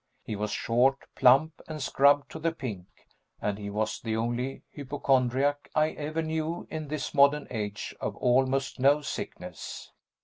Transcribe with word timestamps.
He 0.23 0.35
was 0.35 0.49
short, 0.49 0.97
plump 1.13 1.61
and 1.67 1.79
scrubbed 1.79 2.31
to 2.31 2.39
the 2.39 2.51
pink, 2.51 2.87
and 3.39 3.59
he 3.59 3.69
was 3.69 4.01
the 4.01 4.17
only 4.17 4.63
hypochondriac 4.75 5.69
I 5.75 5.91
ever 5.91 6.23
knew 6.23 6.67
in 6.71 6.87
this 6.87 7.13
modern 7.13 7.45
age 7.51 7.93
of 8.01 8.15
almost 8.15 8.79
no 8.79 9.01
sickness. 9.01 9.91